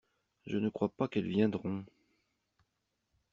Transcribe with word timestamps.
Je 0.47 0.57
ne 0.57 0.67
crois 0.69 0.89
pas 0.89 1.07
qu'elles 1.07 1.27
viendront. 1.27 1.85